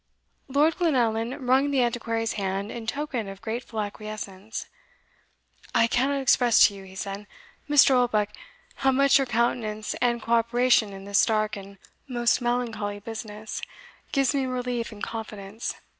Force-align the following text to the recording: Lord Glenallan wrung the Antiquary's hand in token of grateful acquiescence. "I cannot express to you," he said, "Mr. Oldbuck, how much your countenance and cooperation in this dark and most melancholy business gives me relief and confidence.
Lord 0.47 0.77
Glenallan 0.77 1.45
wrung 1.47 1.69
the 1.69 1.83
Antiquary's 1.83 2.33
hand 2.33 2.71
in 2.71 2.87
token 2.87 3.27
of 3.29 3.39
grateful 3.39 3.79
acquiescence. 3.81 4.65
"I 5.75 5.85
cannot 5.85 6.21
express 6.21 6.65
to 6.65 6.73
you," 6.73 6.85
he 6.85 6.95
said, 6.95 7.27
"Mr. 7.69 7.91
Oldbuck, 7.91 8.29
how 8.77 8.91
much 8.91 9.19
your 9.19 9.27
countenance 9.27 9.93
and 10.01 10.19
cooperation 10.19 10.91
in 10.91 11.05
this 11.05 11.23
dark 11.23 11.55
and 11.55 11.77
most 12.07 12.41
melancholy 12.41 12.97
business 12.99 13.61
gives 14.11 14.33
me 14.33 14.47
relief 14.47 14.91
and 14.91 15.03
confidence. 15.03 15.75